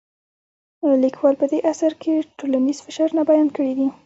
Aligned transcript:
لیکوال 1.03 1.35
په 1.41 1.45
دې 1.51 1.59
اثر 1.71 1.91
کې 2.01 2.13
ټولنیز 2.37 2.77
فشارونه 2.85 3.21
بیان 3.29 3.47
کړي 3.55 3.73
دي. 3.77 3.87